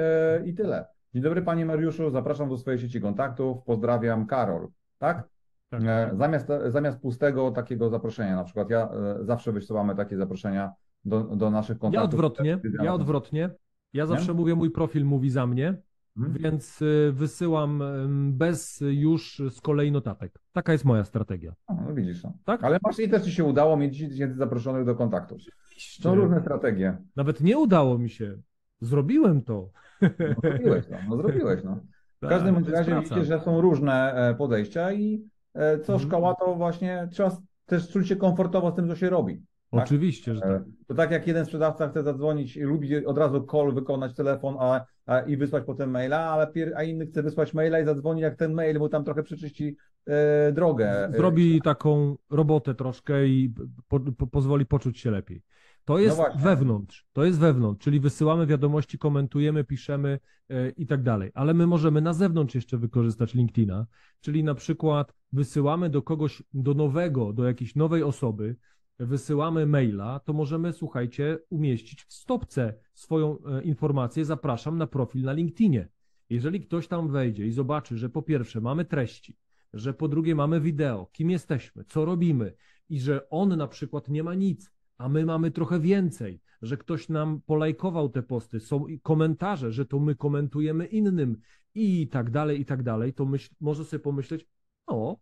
[0.45, 0.85] i tyle.
[1.13, 5.23] Dzień dobry Panie Mariuszu, zapraszam do swojej sieci kontaktów, pozdrawiam Karol, tak?
[5.69, 5.81] tak.
[5.83, 10.71] E, zamiast, zamiast pustego takiego zaproszenia, na przykład ja e, zawsze wysyłamy takie zaproszenia
[11.05, 12.13] do, do naszych kontaktów.
[12.13, 13.49] Ja odwrotnie, ja odwrotnie.
[13.93, 14.33] Ja zawsze Nie?
[14.33, 15.77] mówię, mój profil mówi za mnie,
[16.23, 16.41] hmm.
[16.41, 17.83] więc e, wysyłam
[18.31, 20.39] bez już z kolei notatek.
[20.53, 21.53] Taka jest moja strategia.
[21.67, 22.23] A, no widzisz.
[22.23, 22.33] No.
[22.45, 22.63] Tak?
[22.63, 25.41] Ale masz i też Ci się udało mieć 10 tysięcy zaproszonych do kontaktów.
[25.77, 26.97] Są różne strategie.
[27.15, 28.37] Nawet nie udało mi się.
[28.81, 29.69] Zrobiłem to.
[30.01, 30.09] No
[30.43, 31.79] zrobiłeś no, no zrobiłeś no.
[32.15, 36.09] W tak, każdym razie widzicie, że są różne e, podejścia i e, co mhm.
[36.09, 39.43] szkoła, to właśnie trzeba też czuć się komfortowo z tym, co się robi.
[39.75, 39.85] Tak?
[39.85, 40.51] Oczywiście, że tak.
[40.51, 44.55] E, to tak jak jeden sprzedawca chce zadzwonić i lubi od razu call wykonać telefon
[44.59, 48.21] a, a, i wysłać potem maila, ale pier, a inny chce wysłać maila i zadzwoni,
[48.21, 51.11] jak ten mail mu tam trochę przeczyści e, drogę.
[51.17, 53.53] Zrobi taką robotę troszkę i
[53.87, 55.41] po, po, pozwoli poczuć się lepiej.
[55.85, 61.03] To jest no wewnątrz, to jest wewnątrz, czyli wysyłamy wiadomości, komentujemy, piszemy yy, i tak
[61.03, 61.31] dalej.
[61.33, 63.85] Ale my możemy na zewnątrz jeszcze wykorzystać LinkedIna,
[64.21, 68.55] czyli na przykład wysyłamy do kogoś, do nowego, do jakiejś nowej osoby,
[68.99, 75.33] wysyłamy maila, to możemy, słuchajcie, umieścić w stopce swoją e, informację, zapraszam na profil na
[75.33, 75.87] LinkedInie.
[76.29, 79.37] Jeżeli ktoś tam wejdzie i zobaczy, że po pierwsze mamy treści,
[79.73, 82.53] że po drugie mamy wideo, kim jesteśmy, co robimy
[82.89, 87.09] i że on na przykład nie ma nic, a my mamy trochę więcej, że ktoś
[87.09, 91.37] nam polajkował te posty, są komentarze, że to my komentujemy innym
[91.75, 94.47] i tak dalej, i tak dalej, to myśl, może sobie pomyśleć,
[94.87, 95.17] no,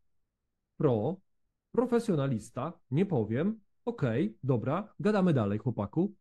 [0.78, 1.18] pro,
[1.74, 6.16] profesjonalista, nie powiem, okej, okay, dobra, gadamy dalej, chłopaku,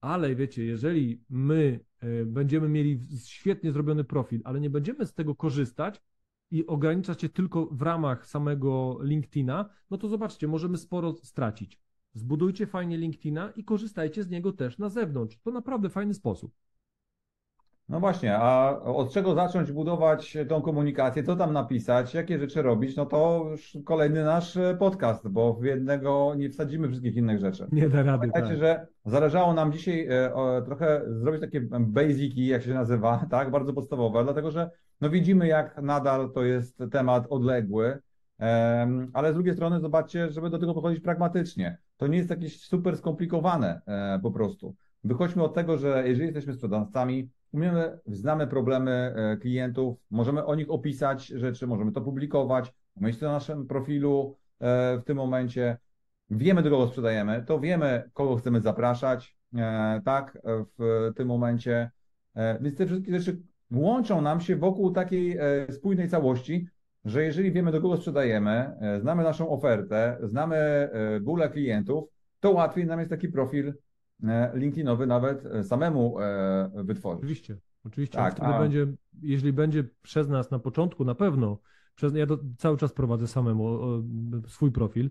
[0.00, 5.34] ale wiecie, jeżeli my y, będziemy mieli świetnie zrobiony profil, ale nie będziemy z tego
[5.34, 6.02] korzystać
[6.50, 11.80] i ograniczać się tylko w ramach samego LinkedIna, no to zobaczcie, możemy sporo stracić.
[12.14, 15.38] Zbudujcie fajnie LinkedIna i korzystajcie z niego też na zewnątrz.
[15.38, 16.52] To naprawdę fajny sposób.
[17.88, 22.96] No właśnie, a od czego zacząć budować tą komunikację, co tam napisać, jakie rzeczy robić,
[22.96, 27.66] no to już kolejny nasz podcast, bo w jednego nie wsadzimy wszystkich innych rzeczy.
[27.72, 28.18] Nie da rady.
[28.18, 28.58] Pamiętajcie, tak.
[28.58, 30.32] że zależało nam dzisiaj e,
[30.64, 34.70] trochę zrobić takie basiki, jak się nazywa, tak, bardzo podstawowe, dlatego że
[35.00, 37.98] no widzimy, jak nadal to jest temat odległy,
[39.12, 41.78] ale z drugiej strony zobaczcie, żeby do tego podchodzić pragmatycznie.
[41.96, 44.74] To nie jest jakieś super skomplikowane e, po prostu.
[45.04, 50.70] Wychodźmy od tego, że jeżeli jesteśmy sprzedawcami, umiemy, znamy problemy e, klientów, możemy o nich
[50.70, 55.78] opisać rzeczy, możemy to publikować, mieć to na naszym profilu e, w tym momencie,
[56.30, 59.36] wiemy, do kogo sprzedajemy, to wiemy, kogo chcemy zapraszać,
[60.04, 60.38] tak,
[60.78, 61.90] w tym momencie.
[62.60, 65.38] Więc te wszystkie rzeczy łączą nam się wokół takiej
[65.70, 66.68] spójnej całości,
[67.04, 72.04] że jeżeli wiemy, do kogo sprzedajemy, e, znamy naszą ofertę, znamy e, bóle klientów,
[72.40, 73.74] to łatwiej nam jest taki profil e,
[74.54, 76.16] LinkedInowy nawet samemu
[76.74, 77.18] wytworzyć.
[77.18, 78.18] Oczywiście, oczywiście.
[78.18, 78.58] Tak, a...
[78.58, 78.86] będzie,
[79.22, 81.58] jeżeli będzie przez nas na początku, na pewno,
[81.94, 84.02] przez, ja do, cały czas prowadzę samemu o,
[84.46, 85.10] swój profil,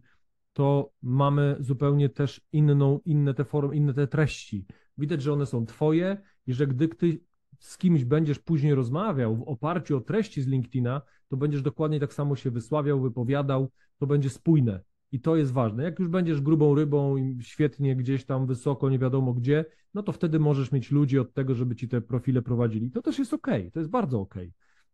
[0.54, 4.66] to mamy zupełnie też inną, inne te formy, inne te treści.
[4.98, 7.20] Widać, że one są twoje i że gdy ty
[7.60, 12.14] z kimś będziesz później rozmawiał w oparciu o treści z LinkedIna, to będziesz dokładnie tak
[12.14, 14.80] samo się wysławiał, wypowiadał, to będzie spójne.
[15.14, 15.84] I to jest ważne.
[15.84, 20.12] Jak już będziesz grubą rybą i świetnie gdzieś tam wysoko, nie wiadomo gdzie, no to
[20.12, 22.92] wtedy możesz mieć ludzi od tego, żeby ci te profile prowadzili.
[22.92, 24.36] To też jest ok, to jest bardzo ok.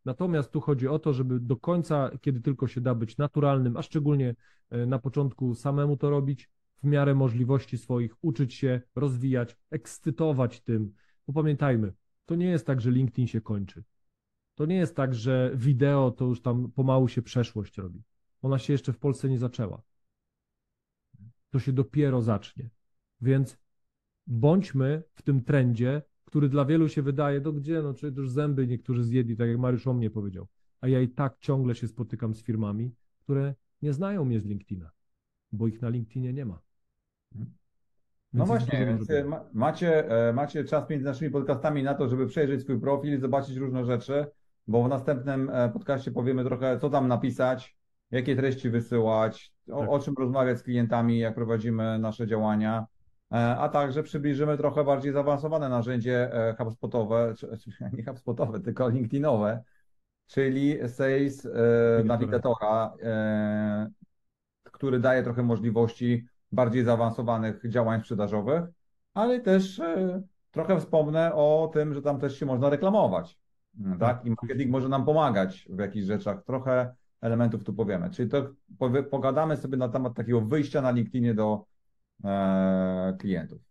[0.05, 3.81] Natomiast tu chodzi o to, żeby do końca, kiedy tylko się da, być naturalnym, a
[3.81, 4.35] szczególnie
[4.69, 6.49] e, na początku samemu to robić,
[6.83, 10.93] w miarę możliwości swoich, uczyć się, rozwijać, ekscytować tym.
[11.27, 11.93] Bo pamiętajmy,
[12.25, 13.83] to nie jest tak, że LinkedIn się kończy.
[14.55, 18.03] To nie jest tak, że wideo to już tam pomału się przeszłość robi.
[18.41, 19.81] Ona się jeszcze w Polsce nie zaczęła.
[21.49, 22.69] To się dopiero zacznie.
[23.21, 23.57] Więc
[24.27, 28.67] bądźmy w tym trendzie, który dla wielu się wydaje, do gdzie, no czy już zęby
[28.67, 30.47] niektórzy zjedli, tak jak Mariusz o mnie powiedział.
[30.81, 34.91] A ja i tak ciągle się spotykam z firmami, które nie znają mnie z LinkedIna,
[35.51, 36.61] bo ich na LinkedInie nie ma.
[37.31, 37.49] Więc
[38.33, 42.61] no właśnie, więc e, macie, e, macie czas między naszymi podcastami na to, żeby przejrzeć
[42.61, 44.25] swój profil, zobaczyć różne rzeczy,
[44.67, 47.78] bo w następnym e, podcaście powiemy trochę, co tam napisać,
[48.11, 49.89] jakie treści wysyłać, o, tak.
[49.89, 52.85] o czym rozmawiać z klientami, jak prowadzimy nasze działania.
[53.31, 57.33] E, a także przybliżymy trochę bardziej zaawansowane narzędzie e, HubSpotowe,
[57.97, 59.63] nie HubSpotowe, tylko LinkedInowe,
[60.27, 62.93] czyli Sales e, Navigatora,
[64.63, 68.63] który daje trochę możliwości bardziej zaawansowanych działań sprzedażowych,
[69.13, 69.81] ale też
[70.51, 73.39] trochę wspomnę o tym, że tam też się można reklamować.
[73.89, 73.99] Tak?
[73.99, 76.43] tak I marketing może nam pomagać w jakichś rzeczach.
[76.43, 78.09] Trochę elementów tu powiemy.
[78.09, 78.53] Czyli to
[79.11, 81.65] pogadamy sobie na temat takiego wyjścia na LinkedInie do
[82.23, 83.61] E, klientów.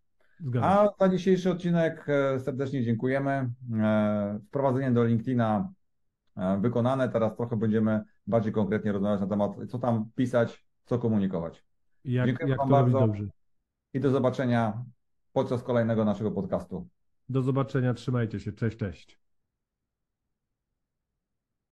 [0.41, 0.71] Zgadzam.
[0.71, 3.51] A za dzisiejszy odcinek e, serdecznie dziękujemy.
[3.81, 5.73] E, wprowadzenie do LinkedIna
[6.61, 7.09] wykonane.
[7.09, 11.65] Teraz trochę będziemy bardziej konkretnie rozmawiać na temat, co tam pisać, co komunikować.
[12.05, 13.25] Jak, Dziękuję jak Wam bardzo dobrze.
[13.95, 14.85] i do zobaczenia
[15.33, 16.89] podczas kolejnego naszego podcastu.
[17.29, 18.53] Do zobaczenia, trzymajcie się.
[18.53, 19.19] Cześć, cześć.